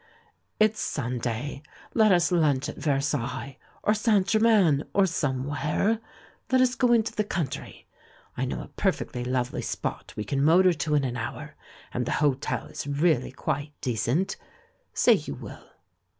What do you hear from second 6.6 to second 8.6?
go into the country. I